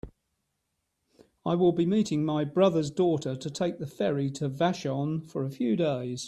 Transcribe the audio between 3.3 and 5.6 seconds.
to take the ferry to Vashon for a